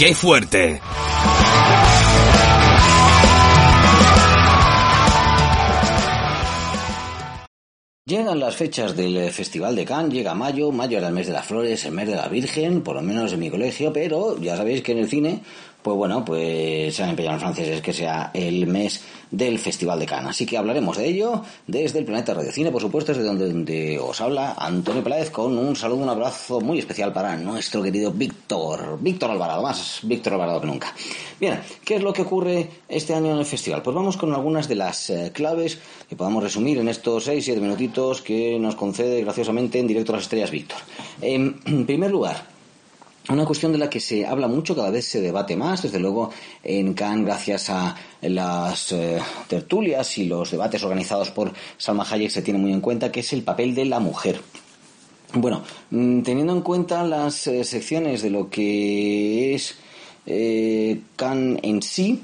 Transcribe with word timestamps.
¡Qué 0.00 0.14
fuerte! 0.14 0.80
Llegan 8.06 8.40
las 8.40 8.56
fechas 8.56 8.96
del 8.96 9.30
Festival 9.30 9.76
de 9.76 9.84
Cannes, 9.84 10.14
llega 10.14 10.32
mayo, 10.32 10.72
mayo 10.72 10.96
era 10.96 11.08
el 11.08 11.12
mes 11.12 11.26
de 11.26 11.34
las 11.34 11.44
flores, 11.44 11.84
el 11.84 11.92
mes 11.92 12.08
de 12.08 12.16
la 12.16 12.28
Virgen, 12.28 12.80
por 12.80 12.96
lo 12.96 13.02
menos 13.02 13.34
en 13.34 13.40
mi 13.40 13.50
colegio, 13.50 13.92
pero 13.92 14.40
ya 14.40 14.56
sabéis 14.56 14.82
que 14.82 14.92
en 14.92 14.98
el 15.00 15.08
cine 15.10 15.42
pues 15.82 15.96
bueno, 15.96 16.24
pues 16.24 16.94
se 16.94 17.02
han 17.02 17.10
empeñado 17.10 17.34
los 17.34 17.42
franceses 17.42 17.80
que 17.80 17.92
sea 17.92 18.30
el 18.34 18.66
mes 18.66 19.02
del 19.30 19.58
Festival 19.58 19.98
de 19.98 20.06
Cannes. 20.06 20.30
Así 20.30 20.44
que 20.44 20.58
hablaremos 20.58 20.96
de 20.96 21.08
ello 21.08 21.42
desde 21.66 22.00
el 22.00 22.04
Planeta 22.04 22.34
Radio 22.34 22.52
Cine, 22.52 22.70
por 22.70 22.82
supuesto, 22.82 23.12
desde 23.12 23.24
donde, 23.24 23.98
os 23.98 24.20
habla 24.20 24.54
Antonio 24.58 25.02
Peláez 25.02 25.30
con 25.30 25.56
un 25.56 25.76
saludo, 25.76 26.02
un 26.02 26.08
abrazo 26.08 26.60
muy 26.60 26.78
especial 26.78 27.12
para 27.12 27.36
nuestro 27.36 27.82
querido 27.82 28.12
Víctor, 28.12 28.98
Víctor 29.00 29.30
Alvarado, 29.30 29.62
más 29.62 30.00
Víctor 30.02 30.34
Alvarado 30.34 30.60
que 30.60 30.66
nunca. 30.66 30.94
Bien, 31.38 31.60
¿qué 31.84 31.96
es 31.96 32.02
lo 32.02 32.12
que 32.12 32.22
ocurre 32.22 32.68
este 32.88 33.14
año 33.14 33.32
en 33.32 33.38
el 33.38 33.46
festival? 33.46 33.82
Pues 33.82 33.94
vamos 33.94 34.16
con 34.16 34.34
algunas 34.34 34.68
de 34.68 34.74
las 34.74 35.10
eh, 35.10 35.30
claves 35.32 35.78
que 36.08 36.16
podamos 36.16 36.42
resumir 36.42 36.78
en 36.78 36.88
estos 36.88 37.28
6-7 37.28 37.60
minutitos 37.60 38.20
que 38.20 38.58
nos 38.58 38.74
concede 38.74 39.22
graciosamente 39.22 39.78
en 39.78 39.86
directo 39.86 40.12
a 40.12 40.16
las 40.16 40.24
estrellas 40.24 40.50
Víctor. 40.50 40.78
en 41.22 41.86
primer 41.86 42.10
lugar, 42.10 42.59
una 43.30 43.44
cuestión 43.44 43.72
de 43.72 43.78
la 43.78 43.88
que 43.88 44.00
se 44.00 44.26
habla 44.26 44.48
mucho, 44.48 44.74
cada 44.74 44.90
vez 44.90 45.04
se 45.04 45.20
debate 45.20 45.56
más, 45.56 45.82
desde 45.82 46.00
luego 46.00 46.30
en 46.62 46.94
Cannes 46.94 47.24
gracias 47.24 47.70
a 47.70 47.96
las 48.22 48.92
eh, 48.92 49.18
tertulias 49.48 50.18
y 50.18 50.24
los 50.24 50.50
debates 50.50 50.82
organizados 50.82 51.30
por 51.30 51.52
Salma 51.78 52.06
Hayek 52.10 52.30
se 52.30 52.42
tiene 52.42 52.58
muy 52.58 52.72
en 52.72 52.80
cuenta, 52.80 53.12
que 53.12 53.20
es 53.20 53.32
el 53.32 53.42
papel 53.42 53.74
de 53.74 53.84
la 53.84 54.00
mujer. 54.00 54.40
Bueno, 55.32 55.62
mm, 55.90 56.22
teniendo 56.22 56.52
en 56.52 56.62
cuenta 56.62 57.04
las 57.04 57.46
eh, 57.46 57.62
secciones 57.62 58.22
de 58.22 58.30
lo 58.30 58.50
que 58.50 59.54
es 59.54 59.76
eh, 60.26 61.00
Cannes 61.14 61.60
en 61.62 61.82
sí, 61.82 62.20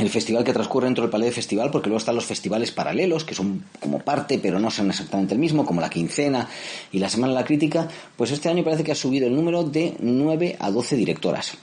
el 0.00 0.10
festival 0.10 0.44
que 0.44 0.52
transcurre 0.52 0.86
dentro 0.86 1.02
del 1.02 1.10
Palais 1.10 1.30
de 1.30 1.34
Festival, 1.34 1.70
porque 1.70 1.88
luego 1.88 1.98
están 1.98 2.14
los 2.14 2.24
festivales 2.24 2.70
paralelos, 2.72 3.24
que 3.24 3.34
son 3.34 3.64
como 3.80 3.98
parte, 4.00 4.38
pero 4.38 4.58
no 4.58 4.70
son 4.70 4.90
exactamente 4.90 5.34
el 5.34 5.40
mismo, 5.40 5.64
como 5.64 5.80
la 5.80 5.90
quincena 5.90 6.48
y 6.92 6.98
la 6.98 7.08
Semana 7.08 7.32
de 7.32 7.40
la 7.40 7.44
Crítica, 7.44 7.88
pues 8.16 8.30
este 8.30 8.48
año 8.48 8.64
parece 8.64 8.84
que 8.84 8.92
ha 8.92 8.96
subido 8.96 9.26
el 9.26 9.34
número 9.34 9.64
de 9.64 9.94
9 10.00 10.56
a 10.58 10.70
12 10.70 10.96
directoras. 10.96 11.56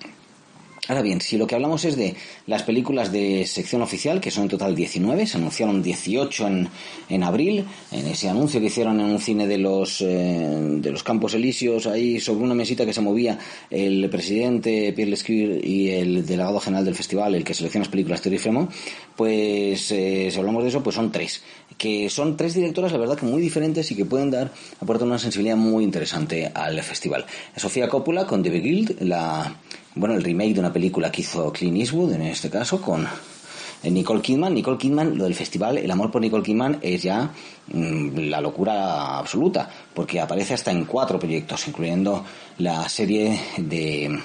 Ahora 0.88 1.02
bien, 1.02 1.20
si 1.20 1.38
lo 1.38 1.46
que 1.48 1.56
hablamos 1.56 1.84
es 1.86 1.98
de 1.98 2.16
las 2.46 2.64
películas 2.64 3.12
de 3.12 3.46
sección 3.46 3.82
oficial, 3.82 4.22
que 4.22 4.32
son 4.32 4.44
en 4.44 4.50
total 4.50 4.76
19, 4.76 5.28
se 5.28 5.38
anunciaron 5.38 5.84
18 5.84 6.48
en, 6.48 6.70
en 7.10 7.24
abril, 7.24 7.66
en 7.92 8.08
ese 8.08 8.30
anuncio 8.30 8.60
que 8.60 8.68
hicieron 8.68 9.00
en 9.00 9.08
un 9.08 9.20
cine 9.20 9.48
de 9.48 9.58
los, 9.58 10.02
eh, 10.02 10.06
de 10.08 10.92
los 10.92 11.04
Campos 11.04 11.34
Elíseos, 11.34 11.88
ahí 11.88 12.20
sobre 12.20 12.46
una 12.46 12.54
mesita 12.56 12.86
que 12.86 12.94
se 12.94 13.02
movía 13.02 13.38
el 13.70 14.10
presidente 14.10 14.94
Pierre 14.94 15.12
Lescure 15.12 15.60
y 15.62 15.90
el 15.90 16.26
delegado 16.26 16.60
general 16.60 16.86
del 16.86 16.96
festival, 16.96 17.36
el 17.36 17.44
que 17.44 17.54
selecciona 17.54 17.84
las 17.86 17.92
películas, 17.92 18.22
Thierry 18.22 18.38
Fremont, 18.38 18.72
pues 19.16 19.92
eh, 19.92 20.30
si 20.32 20.40
hablamos 20.40 20.64
de 20.64 20.70
eso, 20.70 20.82
pues 20.84 20.96
son 20.96 21.12
tres 21.12 21.42
que 21.78 22.10
son 22.10 22.38
tres 22.38 22.54
directoras, 22.56 22.92
la 22.92 22.98
verdad 22.98 23.18
que 23.18 23.26
muy 23.26 23.42
diferentes 23.42 23.92
y 23.92 23.96
que 23.96 24.06
pueden 24.06 24.32
dar, 24.32 24.52
aportar 24.82 25.08
una 25.08 25.20
sensibilidad 25.20 25.56
muy 25.56 25.84
interesante 25.84 26.52
al 26.54 26.82
festival. 26.82 27.26
Sofía 27.56 27.88
Coppola 27.88 28.26
con 28.26 28.42
The 28.42 28.50
Guild, 28.50 29.02
la, 29.02 29.56
bueno, 29.98 30.16
el 30.16 30.24
remake 30.24 30.54
de 30.54 30.60
una 30.60 30.74
película 30.74 31.12
que 31.12 31.22
hizo 31.22 31.52
Clint 31.52 31.78
Eastwood, 31.78 32.14
en 32.14 32.22
este 32.24 32.50
caso, 32.50 32.82
con 32.82 33.08
eh, 33.84 33.92
Nicole 33.92 34.22
Kidman. 34.22 34.54
Nicole 34.54 34.78
Kidman, 34.78 35.18
lo 35.18 35.26
del 35.26 35.36
festival, 35.36 35.78
el 35.78 35.92
amor 35.92 36.12
por 36.12 36.22
Nicole 36.22 36.44
Kidman 36.44 36.80
es 36.82 37.04
ya 37.04 37.32
mm, 37.68 38.18
la 38.30 38.42
locura 38.42 39.18
absoluta, 39.18 39.70
porque 39.94 40.20
aparece 40.20 40.54
hasta 40.54 40.72
en 40.72 40.86
cuatro 40.86 41.20
proyectos, 41.20 41.68
incluyendo 41.68 42.24
la 42.58 42.88
serie 42.90 43.40
de 43.58 44.20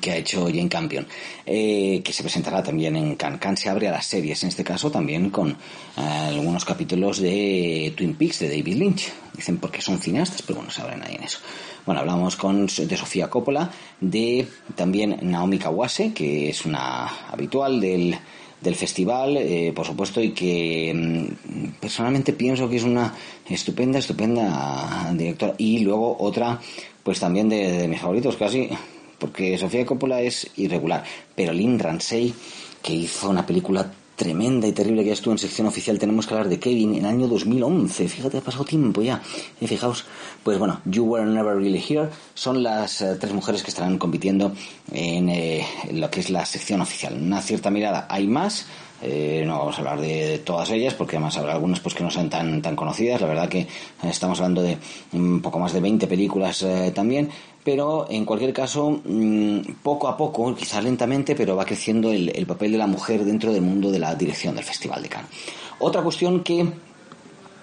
que 0.00 0.12
ha 0.12 0.16
hecho 0.16 0.46
Jane 0.46 0.68
Campion, 0.68 1.06
eh, 1.44 2.00
que 2.02 2.12
se 2.12 2.22
presentará 2.22 2.62
también 2.62 2.96
en 2.96 3.16
Cannes. 3.16 3.40
Cannes 3.40 3.60
se 3.60 3.68
abre 3.68 3.88
a 3.88 3.92
las 3.92 4.06
series, 4.06 4.42
en 4.42 4.48
este 4.48 4.64
caso 4.64 4.90
también 4.90 5.30
con 5.30 5.50
eh, 5.50 5.56
algunos 5.96 6.64
capítulos 6.64 7.18
de 7.18 7.92
Twin 7.96 8.14
Peaks 8.14 8.40
de 8.40 8.48
David 8.48 8.76
Lynch. 8.76 9.12
Dicen 9.34 9.58
porque 9.58 9.82
son 9.82 9.98
cineastas, 9.98 10.42
pero 10.42 10.56
bueno, 10.56 10.68
no 10.68 10.74
sabe 10.74 10.96
nadie 10.96 11.16
en 11.16 11.24
eso. 11.24 11.38
Bueno, 11.86 12.00
hablamos 12.00 12.36
con, 12.36 12.66
de 12.66 12.96
Sofía 12.96 13.28
Coppola, 13.28 13.70
de 14.00 14.48
también 14.74 15.18
Naomi 15.22 15.58
Kawase, 15.58 16.14
que 16.14 16.48
es 16.48 16.64
una 16.64 17.06
habitual 17.30 17.78
del, 17.78 18.16
del 18.64 18.74
festival, 18.74 19.36
eh, 19.36 19.72
por 19.76 19.84
supuesto, 19.84 20.22
y 20.22 20.30
que 20.30 20.92
mm, 20.94 21.80
personalmente 21.80 22.32
pienso 22.32 22.68
que 22.70 22.76
es 22.76 22.84
una 22.84 23.12
estupenda, 23.48 23.98
estupenda 23.98 25.12
directora. 25.12 25.54
Y 25.58 25.80
luego 25.80 26.16
otra, 26.18 26.58
pues 27.02 27.20
también 27.20 27.50
de, 27.50 27.86
mis 27.86 28.00
favoritos, 28.00 28.36
casi 28.36 28.70
porque 29.18 29.58
Sofía 29.58 29.84
Coppola 29.84 30.22
es 30.22 30.50
irregular, 30.56 31.04
pero 31.34 31.52
Lynn 31.52 31.78
Ramsey, 31.78 32.34
que 32.82 32.94
hizo 32.94 33.28
una 33.28 33.44
película 33.44 33.92
tremenda 34.16 34.66
y 34.66 34.72
terrible 34.72 35.02
que 35.02 35.08
ya 35.08 35.14
estuvo 35.14 35.32
en 35.32 35.38
sección 35.38 35.66
oficial, 35.66 35.98
tenemos 35.98 36.26
que 36.26 36.34
hablar 36.34 36.48
de 36.48 36.58
Kevin 36.58 36.94
en 36.94 37.04
el 37.04 37.06
año 37.06 37.28
2011, 37.28 38.08
fíjate, 38.08 38.38
ha 38.38 38.40
pasado 38.40 38.64
tiempo 38.64 39.02
ya, 39.02 39.22
y 39.60 39.66
fijaos, 39.66 40.04
pues 40.42 40.58
bueno, 40.58 40.80
You 40.84 41.04
Were 41.04 41.26
Never 41.26 41.56
Really 41.56 41.82
Here, 41.86 42.08
son 42.34 42.62
las 42.62 43.00
eh, 43.00 43.16
tres 43.18 43.32
mujeres 43.32 43.62
que 43.62 43.70
estarán 43.70 43.98
compitiendo 43.98 44.52
en 44.92 45.28
eh, 45.28 45.66
lo 45.92 46.10
que 46.10 46.20
es 46.20 46.30
la 46.30 46.46
sección 46.46 46.80
oficial. 46.80 47.14
Una 47.20 47.42
cierta 47.42 47.70
mirada, 47.70 48.06
hay 48.08 48.26
más, 48.26 48.66
eh, 49.02 49.42
no 49.46 49.58
vamos 49.58 49.76
a 49.76 49.78
hablar 49.78 50.00
de, 50.00 50.38
todas 50.38 50.70
ellas 50.70 50.94
porque 50.94 51.16
además 51.16 51.36
habrá 51.36 51.52
algunas 51.52 51.80
pues 51.80 51.94
que 51.94 52.02
no 52.02 52.10
sean 52.10 52.30
tan, 52.30 52.62
tan 52.62 52.76
conocidas. 52.76 53.20
La 53.20 53.26
verdad 53.26 53.48
que 53.48 53.66
estamos 54.02 54.38
hablando 54.40 54.62
de 54.62 54.78
un 55.12 55.40
poco 55.42 55.58
más 55.58 55.72
de 55.72 55.80
20 55.80 56.06
películas 56.06 56.62
eh, 56.62 56.92
también. 56.94 57.28
Pero 57.62 58.06
en 58.10 58.24
cualquier 58.24 58.52
caso, 58.52 59.00
mm, 59.04 59.60
poco 59.82 60.08
a 60.08 60.16
poco, 60.16 60.54
quizás 60.54 60.84
lentamente, 60.84 61.34
pero 61.34 61.56
va 61.56 61.64
creciendo 61.64 62.12
el, 62.12 62.30
el 62.34 62.46
papel 62.46 62.72
de 62.72 62.78
la 62.78 62.86
mujer 62.86 63.24
dentro 63.24 63.52
del 63.52 63.62
mundo 63.62 63.90
de 63.90 63.98
la 63.98 64.14
dirección 64.14 64.54
del 64.54 64.64
Festival 64.64 65.02
de 65.02 65.08
Cannes. 65.08 65.30
Otra 65.78 66.02
cuestión 66.02 66.42
que 66.44 66.66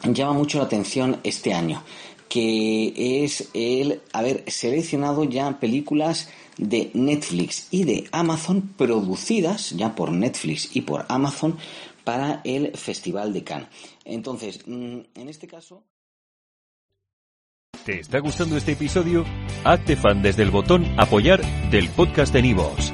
llama 0.04 0.34
mucho 0.34 0.58
la 0.58 0.66
atención 0.66 1.18
este 1.24 1.54
año, 1.54 1.84
que 2.32 3.26
es 3.26 3.50
el 3.54 4.00
haber 4.14 4.50
seleccionado 4.50 5.26
ya 5.26 5.60
películas 5.60 6.30
de 6.58 6.90
Netflix 6.94 7.68
y 7.72 7.84
de 7.84 8.08
Amazon 8.14 8.74
producidas 8.78 9.72
ya 9.72 9.96
por 9.96 10.14
Netflix 10.14 10.74
y 10.74 10.82
por 10.82 11.06
Amazon 11.10 11.58
para 12.06 12.40
el 12.46 12.72
Festival 12.78 13.34
de 13.34 13.44
Cannes. 13.44 13.68
Entonces, 14.06 14.62
mm, 14.66 15.00
en 15.14 15.28
este 15.28 15.46
caso... 15.46 15.84
¿Te 17.84 18.00
está 18.00 18.20
gustando 18.20 18.56
este 18.56 18.74
episodio? 18.74 19.26
Hazte 19.66 19.98
fan 19.98 20.22
desde 20.22 20.44
el 20.44 20.52
botón 20.52 20.86
apoyar 20.98 21.42
del 21.70 21.90
podcast 21.90 22.32
de 22.32 22.44
Nivos. 22.44 22.94